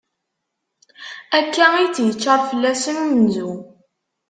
Akka 1.39 1.65
i 1.83 1.85
tt-icar 1.93 2.41
fell-asen 2.49 3.01
umenzu. 3.03 3.51